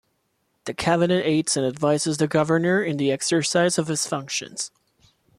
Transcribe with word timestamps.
The 0.65 0.73
cabinet 0.73 1.23
aids 1.27 1.55
and 1.55 1.63
advises 1.63 2.17
the 2.17 2.27
Governor 2.27 2.81
in 2.81 2.97
the 2.97 3.11
exercise 3.11 3.77
of 3.77 3.87
his 3.87 4.07
functions. 4.07 4.71